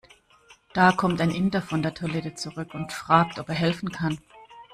[0.73, 4.17] Da kommt ein Inder von der Toilette zurück und fragt, ob er helfen kann.